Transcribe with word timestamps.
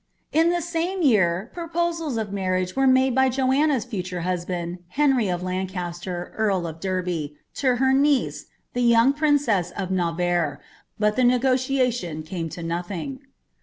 * 0.19 0.31
In 0.41 0.49
the 0.49 0.67
name 0.73 1.03
year 1.03 1.51
proposals 1.53 2.17
of 2.17 2.33
marriage 2.33 2.75
were 2.75 2.87
made 2.87 3.13
by 3.13 3.29
Joanna's 3.29 3.85
(utun 3.85 4.23
husband, 4.23 4.79
Henry 4.87 5.29
of 5.29 5.43
Lancaster, 5.43 6.33
earl 6.35 6.65
of 6.65 6.79
Derby, 6.79 7.37
to 7.53 7.75
her 7.75 7.93
uie^re, 7.93 8.45
the 8.73 8.93
yonof 8.93 9.17
princess 9.17 9.69
of 9.77 9.91
Navarre, 9.91 10.59
but 10.97 11.15
the 11.15 11.21
n^oliation 11.21 12.25
came 12.25 12.49
to 12.49 12.63
nothing. 12.63 13.19